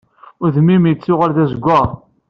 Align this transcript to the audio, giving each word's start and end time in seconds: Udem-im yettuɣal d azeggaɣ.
Udem-im 0.43 0.83
yettuɣal 0.89 1.31
d 1.35 1.37
azeggaɣ. 1.43 1.87